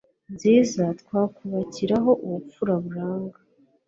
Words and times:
nziza 0.33 0.83
twakubakiraho 1.01 2.11
ubupfura 2.25 2.73
buranga 2.83 3.37